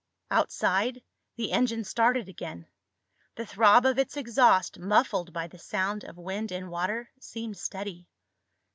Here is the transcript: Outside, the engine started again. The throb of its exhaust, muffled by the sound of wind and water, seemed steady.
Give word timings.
Outside, 0.31 1.03
the 1.35 1.51
engine 1.51 1.83
started 1.83 2.27
again. 2.27 2.65
The 3.35 3.45
throb 3.45 3.85
of 3.85 3.99
its 3.99 4.17
exhaust, 4.17 4.79
muffled 4.79 5.31
by 5.31 5.45
the 5.45 5.59
sound 5.59 6.03
of 6.05 6.17
wind 6.17 6.51
and 6.51 6.71
water, 6.71 7.11
seemed 7.19 7.57
steady. 7.57 8.07